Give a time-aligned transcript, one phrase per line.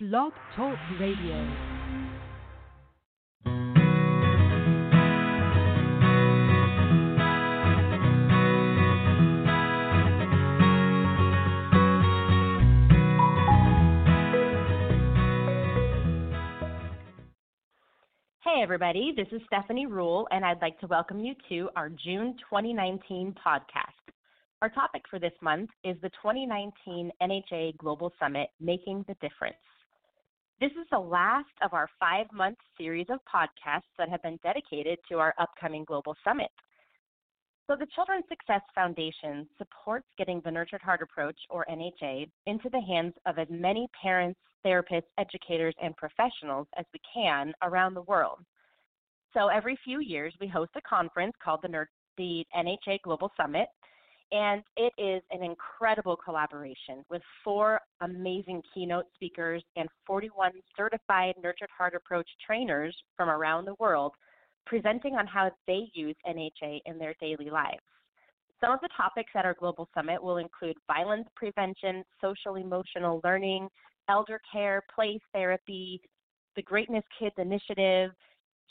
[0.00, 1.46] Blog Talk Radio.
[18.42, 22.38] Hey, everybody, this is Stephanie Rule, and I'd like to welcome you to our June
[22.48, 24.14] 2019 podcast.
[24.62, 29.56] Our topic for this month is the 2019 NHA Global Summit Making the Difference.
[30.60, 34.98] This is the last of our five month series of podcasts that have been dedicated
[35.08, 36.50] to our upcoming Global Summit.
[37.66, 42.80] So, the Children's Success Foundation supports getting the Nurtured Heart Approach, or NHA, into the
[42.80, 48.40] hands of as many parents, therapists, educators, and professionals as we can around the world.
[49.32, 51.86] So, every few years, we host a conference called the,
[52.18, 53.68] the NHA Global Summit,
[54.32, 61.70] and it is an incredible collaboration with four amazing keynote speakers and 41 certified Nurtured
[61.76, 64.12] Heart Approach trainers from around the world
[64.66, 67.80] presenting on how they use NHA in their daily lives.
[68.60, 73.68] Some of the topics at our Global Summit will include violence prevention, social emotional learning,
[74.08, 76.00] elder care, play therapy,
[76.56, 78.10] the Greatness Kids Initiative,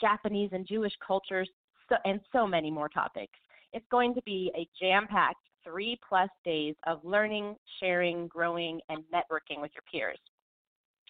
[0.00, 1.50] Japanese and Jewish cultures,
[1.88, 3.36] so, and so many more topics.
[3.72, 9.02] It's going to be a jam packed three plus days of learning, sharing, growing, and
[9.12, 10.18] networking with your peers.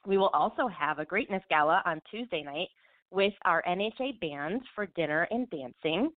[0.07, 2.69] We will also have a greatness gala on Tuesday night
[3.11, 6.11] with our NHA bands for dinner and dancing.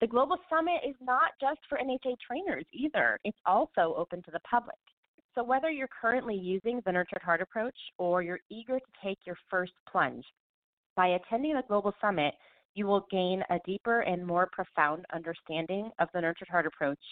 [0.00, 4.40] The Global Summit is not just for NHA trainers either, it's also open to the
[4.40, 4.76] public.
[5.34, 9.36] So, whether you're currently using the Nurtured Heart approach or you're eager to take your
[9.50, 10.24] first plunge,
[10.96, 12.34] by attending the Global Summit,
[12.78, 17.02] you will gain a deeper and more profound understanding of the Nurtured Heart approach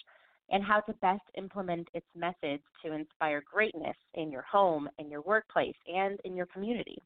[0.49, 5.21] and how to best implement its methods to inspire greatness in your home, in your
[5.23, 6.97] workplace, and in your community.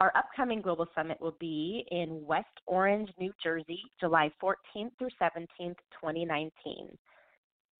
[0.00, 5.74] Our upcoming Global Summit will be in West Orange, New Jersey, July 14th through 17th,
[6.00, 6.52] 2019.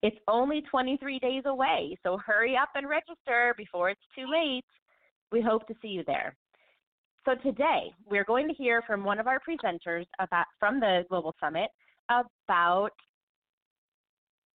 [0.02, 4.64] It's only 23 days away, so hurry up and register before it's too late.
[5.30, 6.34] We hope to see you there.
[7.28, 11.34] So today, we're going to hear from one of our presenters about from the Global
[11.38, 11.68] Summit
[12.08, 12.92] about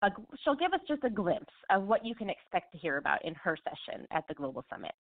[0.00, 0.08] a,
[0.42, 3.34] she'll give us just a glimpse of what you can expect to hear about in
[3.34, 4.92] her session at the Global Summit.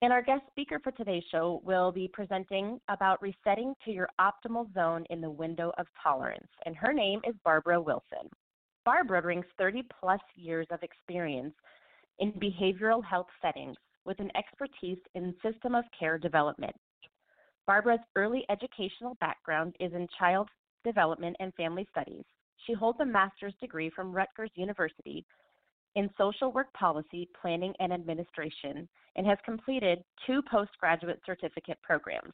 [0.00, 4.72] And our guest speaker for today's show will be presenting about resetting to your optimal
[4.72, 6.48] zone in the window of tolerance.
[6.64, 8.30] And her name is Barbara Wilson.
[8.86, 11.52] Barbara brings 30 plus years of experience
[12.20, 16.74] in behavioral health settings with an expertise in system of care development.
[17.66, 20.48] Barbara's early educational background is in child
[20.84, 22.24] development and family studies.
[22.66, 25.24] She holds a master's degree from Rutgers University
[25.94, 32.32] in social work policy, planning, and administration, and has completed two postgraduate certificate programs.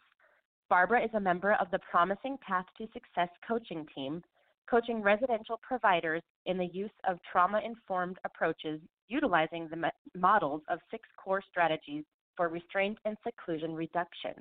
[0.71, 4.23] Barbara is a member of the Promising Path to Success coaching team,
[4.71, 11.09] coaching residential providers in the use of trauma informed approaches utilizing the models of six
[11.23, 12.05] core strategies
[12.37, 14.35] for restraint and seclusion reduction,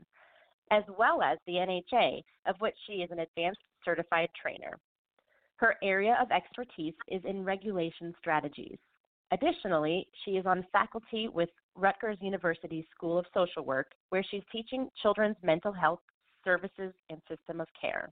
[0.72, 4.80] as well as the NHA, of which she is an advanced certified trainer.
[5.58, 8.78] Her area of expertise is in regulation strategies.
[9.32, 14.90] Additionally, she is on faculty with Rutgers University School of Social Work, where she's teaching
[15.02, 16.00] children's mental health
[16.44, 18.10] services and system of care.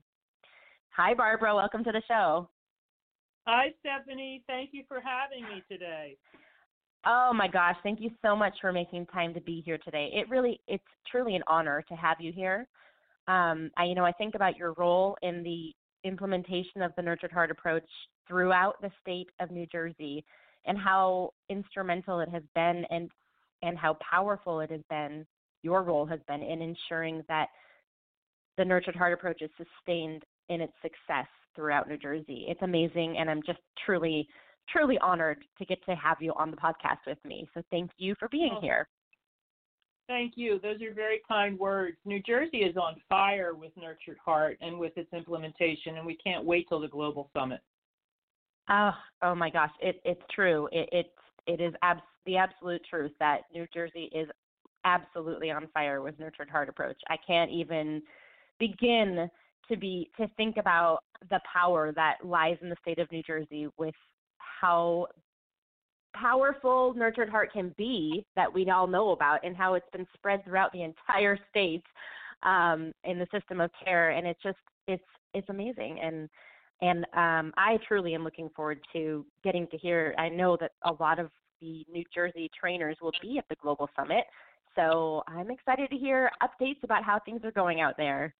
[0.90, 1.54] Hi, Barbara.
[1.54, 2.48] Welcome to the show.
[3.46, 4.42] Hi, Stephanie.
[4.46, 6.16] Thank you for having me today.
[7.06, 10.10] Oh my gosh, thank you so much for making time to be here today.
[10.12, 12.66] It really, it's truly an honor to have you here.
[13.28, 15.72] Um, I, you know, I think about your role in the
[16.08, 17.86] implementation of the Nurtured Heart approach
[18.26, 20.24] throughout the state of New Jersey
[20.66, 23.10] and how instrumental it has been and
[23.62, 25.24] and how powerful it has been
[25.62, 27.46] your role has been in ensuring that
[28.58, 32.44] the nurtured heart approach is sustained in its success throughout New Jersey.
[32.48, 34.28] It's amazing and I'm just truly
[34.68, 37.48] truly honored to get to have you on the podcast with me.
[37.54, 38.88] So thank you for being oh, here.
[40.08, 40.60] Thank you.
[40.62, 41.96] Those are very kind words.
[42.04, 46.44] New Jersey is on fire with Nurtured Heart and with its implementation, and we can't
[46.44, 47.60] wait till the global summit.
[48.68, 48.92] Oh,
[49.22, 50.68] oh my gosh, it, it's true.
[50.72, 51.12] It, it,
[51.46, 54.28] it is abs- the absolute truth that New Jersey is
[54.84, 56.96] absolutely on fire with Nurtured Heart approach.
[57.08, 58.02] I can't even
[58.58, 59.28] begin
[59.68, 63.68] to be to think about the power that lies in the state of New Jersey
[63.76, 63.94] with
[64.38, 65.06] how
[66.14, 70.44] powerful nurtured heart can be that we all know about and how it's been spread
[70.44, 71.84] throughout the entire state
[72.42, 75.04] um, in the system of care and it's just it's
[75.34, 76.28] it's amazing and
[76.82, 80.14] and um, I truly am looking forward to getting to hear.
[80.18, 81.30] I know that a lot of
[81.60, 84.24] the New Jersey trainers will be at the Global Summit,
[84.74, 88.34] So I'm excited to hear updates about how things are going out there.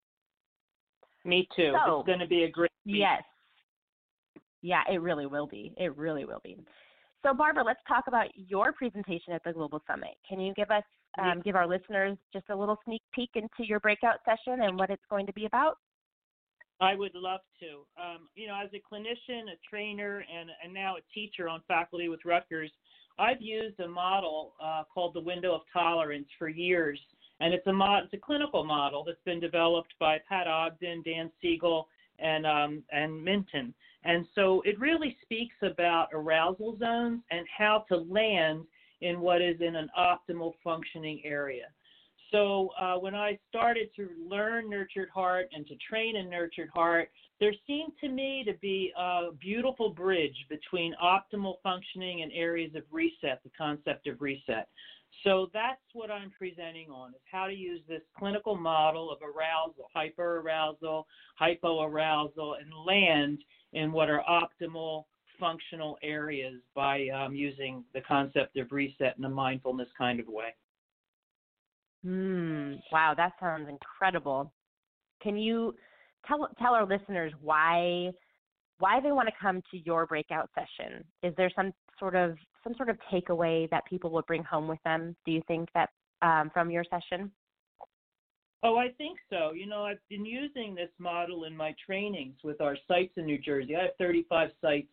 [1.24, 1.72] Me too.
[1.86, 2.96] So, it's going to be a great week.
[2.98, 3.22] Yes.
[4.62, 5.72] Yeah, it really will be.
[5.76, 6.56] It really will be.
[7.22, 10.16] So, Barbara, let's talk about your presentation at the Global Summit.
[10.28, 10.84] Can you give us,
[11.18, 14.90] um, give our listeners just a little sneak peek into your breakout session and what
[14.90, 15.78] it's going to be about?
[16.80, 17.86] I would love to.
[18.00, 22.08] Um, you know, as a clinician, a trainer, and, and now a teacher on faculty
[22.08, 22.70] with Rutgers,
[23.18, 27.00] I've used a model uh, called the window of tolerance for years,
[27.40, 31.30] and it's a mod, it's a clinical model that's been developed by Pat Ogden, Dan
[31.40, 31.88] Siegel,
[32.18, 33.74] and um, and Minton.
[34.06, 38.64] And so it really speaks about arousal zones and how to land
[39.00, 41.66] in what is in an optimal functioning area.
[42.32, 47.10] So uh, when I started to learn Nurtured Heart and to train in Nurtured Heart,
[47.38, 52.82] there seemed to me to be a beautiful bridge between optimal functioning and areas of
[52.90, 54.68] reset, the concept of reset.
[55.24, 59.88] So that's what I'm presenting on is how to use this clinical model of arousal,
[59.94, 61.04] hyperarousal,
[61.40, 63.38] hypoarousal, and land
[63.72, 65.04] in what are optimal
[65.38, 70.54] functional areas by um, using the concept of reset in a mindfulness kind of way.
[72.04, 72.74] Hmm.
[72.92, 74.52] Wow, that sounds incredible.
[75.22, 75.74] Can you
[76.26, 78.12] tell tell our listeners why
[78.78, 81.02] why they want to come to your breakout session?
[81.22, 84.82] Is there some sort of some sort of takeaway that people will bring home with
[84.84, 85.14] them?
[85.24, 85.90] Do you think that
[86.22, 87.30] um, from your session?
[88.62, 89.52] Oh, I think so.
[89.52, 93.38] You know, I've been using this model in my trainings with our sites in New
[93.38, 93.76] Jersey.
[93.76, 94.88] I have 35 sites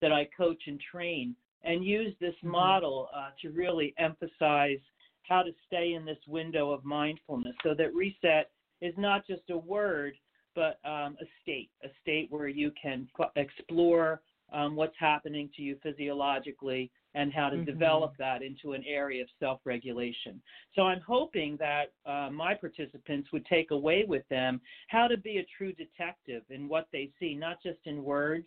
[0.00, 2.50] that I coach and train, and use this mm-hmm.
[2.50, 4.78] model uh, to really emphasize
[5.22, 8.50] how to stay in this window of mindfulness so that reset
[8.80, 10.14] is not just a word,
[10.54, 14.20] but um, a state, a state where you can explore
[14.52, 17.64] um, what's happening to you physiologically and how to mm-hmm.
[17.64, 20.40] develop that into an area of self regulation.
[20.74, 25.38] So I'm hoping that uh, my participants would take away with them how to be
[25.38, 28.46] a true detective in what they see, not just in words,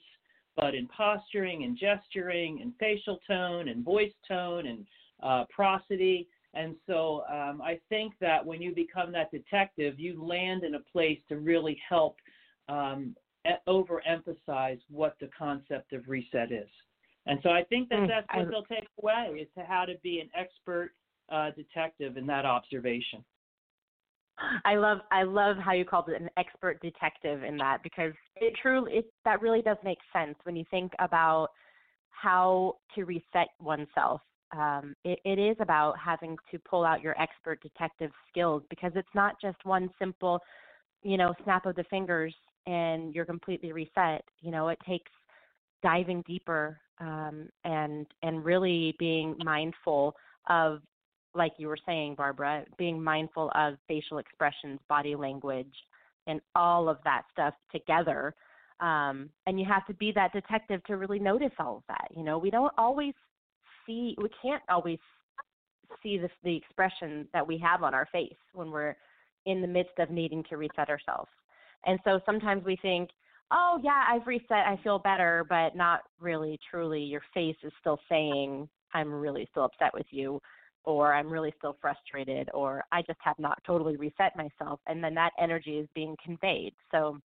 [0.56, 4.86] but in posturing and gesturing and facial tone and voice tone and
[5.22, 10.64] uh, prosody and so um, I think that when you become that detective, you land
[10.64, 12.18] in a place to really help
[12.68, 13.16] um,
[13.68, 16.70] overemphasize what the concept of reset is.
[17.26, 19.94] And so I think that mm, that's what they'll take away is to how to
[20.02, 20.92] be an expert
[21.32, 23.24] uh, detective in that observation.
[24.64, 28.54] I love I love how you called it an expert detective in that because it
[28.62, 31.50] truly it that really does make sense when you think about
[32.10, 34.22] how to reset oneself
[34.52, 39.08] um, it, it is about having to pull out your expert detective skills because it's
[39.14, 40.40] not just one simple,
[41.04, 42.34] you know, snap of the fingers
[42.70, 44.24] and you're completely reset.
[44.42, 45.12] You know, it takes
[45.82, 50.16] diving deeper um, and and really being mindful
[50.50, 50.82] of,
[51.34, 55.74] like you were saying, Barbara, being mindful of facial expressions, body language,
[56.28, 58.36] and all of that stuff together.
[58.80, 62.08] Um, and you have to be that detective to really notice all of that.
[62.16, 63.14] You know, we don't always
[63.86, 65.00] see we can't always
[66.04, 68.96] see the the expression that we have on our face when we're
[69.46, 71.30] in the midst of needing to reset ourselves.
[71.86, 73.10] And so sometimes we think,
[73.52, 78.00] "Oh, yeah, I've reset, I feel better," but not really truly your face is still
[78.10, 80.42] saying, "I'm really still upset with you."
[80.86, 85.14] or I'm really still frustrated, or I just have not totally reset myself, and then
[85.16, 86.74] that energy is being conveyed.
[86.92, 87.20] So,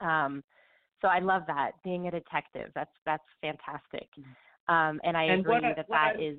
[0.00, 0.42] um,
[1.00, 2.70] so I love that being a detective.
[2.74, 4.08] That's that's fantastic.
[4.18, 4.74] Mm-hmm.
[4.74, 6.36] Um, and I and agree I, that that I, is.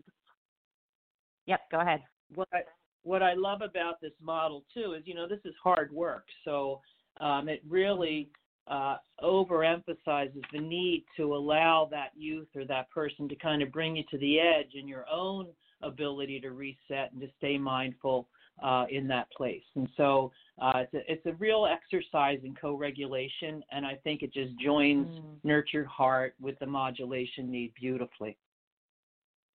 [1.48, 2.02] Yep, go ahead.
[2.36, 2.60] What I,
[3.04, 6.26] what I love about this model too is, you know, this is hard work.
[6.46, 6.82] So
[7.20, 8.29] um, it really
[8.67, 13.96] uh, overemphasizes the need to allow that youth or that person to kind of bring
[13.96, 15.48] you to the edge in your own
[15.82, 18.27] ability to reset and to stay mindful
[18.62, 19.63] uh, in that place.
[19.75, 24.22] And so uh, it's, a, it's a real exercise in co regulation, and I think
[24.22, 25.24] it just joins mm.
[25.43, 28.38] nurtured heart with the modulation need beautifully.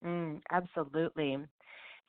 [0.04, 1.38] Mm, absolutely.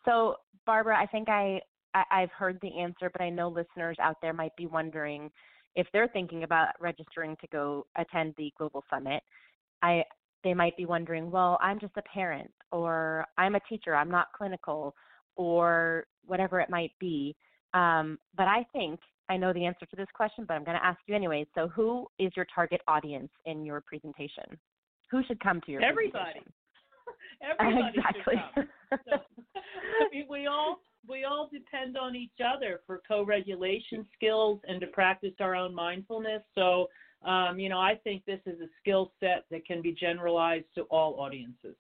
[0.06, 1.62] So, Barbara, I think I,
[1.94, 5.32] I I've heard the answer, but I know listeners out there might be wondering
[5.76, 9.24] if they're thinking about registering to go attend the Global Summit.
[9.82, 10.04] I
[10.44, 14.28] they might be wondering, well, I'm just a parent, or I'm a teacher, I'm not
[14.36, 14.96] clinical,
[15.36, 17.36] or whatever it might be.
[17.74, 20.86] Um, but I think I know the answer to this question, but I'm going to
[20.86, 21.46] ask you anyway.
[21.56, 24.58] So, who is your target audience in your presentation?
[25.12, 26.42] Who should come to your everybody?
[27.60, 28.36] everybody exactly.
[28.56, 29.00] should come.
[29.10, 29.16] So,
[29.56, 34.88] I mean, we all we all depend on each other for co-regulation skills and to
[34.88, 36.42] practice our own mindfulness.
[36.56, 36.88] So,
[37.26, 40.84] um, you know, I think this is a skill set that can be generalized to
[40.84, 41.76] all audiences.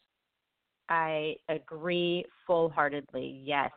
[0.89, 3.41] I agree full heartedly.
[3.45, 3.71] Yes.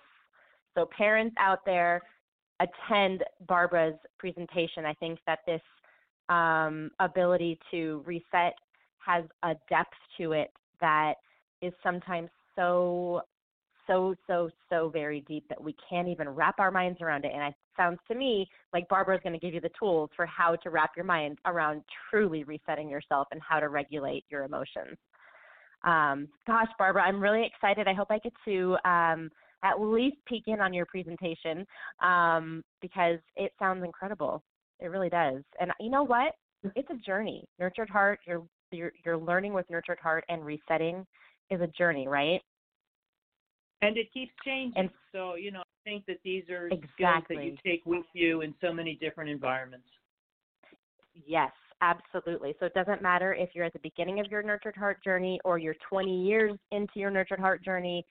[0.74, 2.00] So, parents out there,
[2.60, 4.86] attend Barbara's presentation.
[4.86, 5.60] I think that this
[6.28, 8.54] um, ability to reset
[8.98, 11.14] has a depth to it that
[11.60, 13.22] is sometimes so
[13.86, 17.42] so so so very deep that we can't even wrap our minds around it and
[17.42, 20.56] it sounds to me like barbara is going to give you the tools for how
[20.56, 24.96] to wrap your mind around truly resetting yourself and how to regulate your emotions.
[25.84, 27.88] Um, gosh barbara i'm really excited.
[27.88, 29.30] I hope i get to um,
[29.64, 31.66] at least peek in on your presentation
[32.02, 34.42] um, because it sounds incredible.
[34.80, 35.42] It really does.
[35.60, 36.34] And you know what?
[36.74, 37.44] It's a journey.
[37.58, 41.06] Nurtured heart you're you're, you're learning with nurtured heart and resetting
[41.50, 42.40] is a journey right
[43.82, 44.72] and it keeps changing.
[44.76, 46.88] And so, you know, I think that these are exactly.
[46.94, 49.86] skills that you take with you in so many different environments.
[51.26, 51.50] Yes,
[51.82, 52.54] absolutely.
[52.58, 55.58] So it doesn't matter if you're at the beginning of your nurtured heart journey or
[55.58, 58.06] you're 20 years into your nurtured heart journey,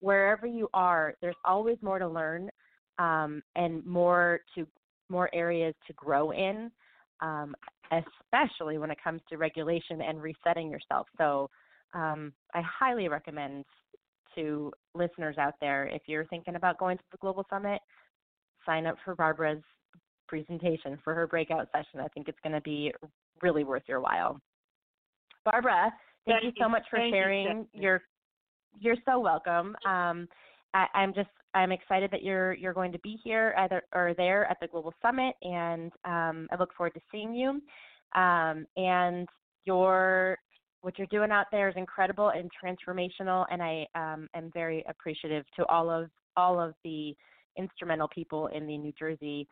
[0.00, 2.50] wherever you are, there's always more to learn
[2.98, 4.66] um, and more to
[5.10, 6.70] more areas to grow in,
[7.20, 7.54] um,
[7.92, 11.06] especially when it comes to regulation and resetting yourself.
[11.18, 11.50] So
[11.94, 13.64] um, I highly recommend
[14.34, 17.80] to listeners out there if you're thinking about going to the Global Summit,
[18.66, 19.62] sign up for Barbara's
[20.28, 22.00] presentation for her breakout session.
[22.00, 22.92] I think it's going to be
[23.42, 24.40] really worth your while.
[25.44, 25.92] Barbara,
[26.26, 28.02] thank, thank you so much for sharing you, your.
[28.78, 29.74] You're so welcome.
[29.84, 30.28] Um,
[30.74, 34.44] I, I'm just I'm excited that you're you're going to be here either or there
[34.46, 37.60] at the Global Summit, and um, I look forward to seeing you.
[38.14, 39.28] Um, and
[39.64, 40.38] your
[40.82, 45.44] what you're doing out there is incredible and transformational, and I um, am very appreciative
[45.56, 47.14] to all of all of the
[47.58, 49.46] instrumental people in the New Jersey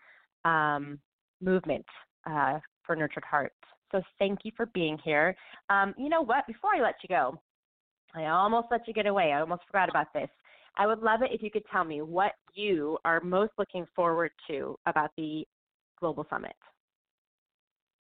[0.45, 0.99] um,
[1.41, 1.85] movement
[2.29, 3.53] uh, for Nurtured Heart.
[3.93, 5.35] So thank you for being here.
[5.71, 6.47] Um, you know what?
[6.47, 7.39] Before I let you go,
[8.15, 9.33] I almost let you get away.
[9.33, 10.29] I almost forgot about this.
[10.77, 14.31] I would love it if you could tell me what you are most looking forward
[14.49, 15.45] to about the
[15.99, 16.55] Global Summit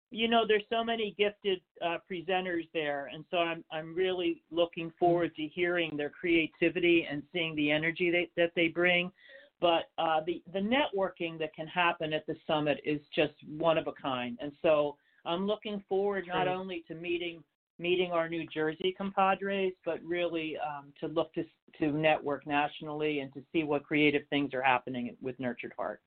[0.09, 4.91] you know there's so many gifted uh, presenters there and so i'm i'm really looking
[4.97, 9.11] forward to hearing their creativity and seeing the energy they, that they bring.
[9.59, 13.87] But uh, the the networking that can happen at the summit is just one of
[13.87, 17.43] a kind and so i'm looking forward not only to meeting
[17.79, 21.43] meeting our new jersey compadres but really um, to look to
[21.79, 26.01] to network nationally and to see what creative things are happening with nurtured heart.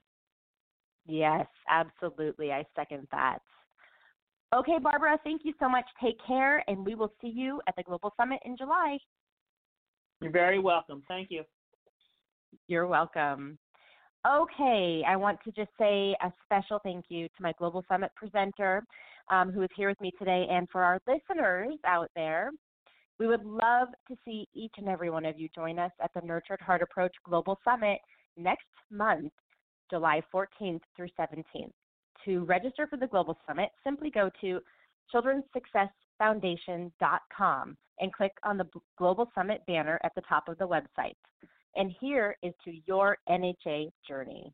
[1.05, 2.53] Yes absolutely.
[2.53, 3.39] I second that
[4.53, 5.85] Okay, Barbara, thank you so much.
[6.03, 8.97] Take care, and we will see you at the Global Summit in July.
[10.21, 11.03] You're very welcome.
[11.07, 11.43] Thank you.
[12.67, 13.57] You're welcome.
[14.27, 18.83] Okay, I want to just say a special thank you to my Global Summit presenter
[19.31, 22.51] um, who is here with me today, and for our listeners out there.
[23.19, 26.21] We would love to see each and every one of you join us at the
[26.25, 27.99] Nurtured Heart Approach Global Summit
[28.35, 29.31] next month,
[29.89, 31.71] July 14th through 17th.
[32.25, 34.59] To register for the Global Summit, simply go to
[35.13, 41.17] children'ssuccessfoundation.com and click on the Global Summit banner at the top of the website.
[41.75, 44.51] And here is to your NHA journey.